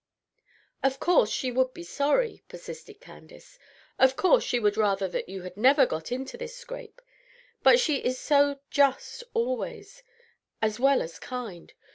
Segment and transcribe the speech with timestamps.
[0.81, 3.59] "Of course she would be sorry," persisted Candace.
[3.99, 7.03] "Of course she would rather that you had never got into this scrape.
[7.61, 10.01] But she is so just always,
[10.59, 11.71] as well as kind.